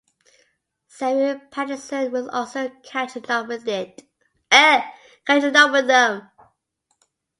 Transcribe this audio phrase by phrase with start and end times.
[0.87, 3.93] Samuel Pattison was also catching up with them.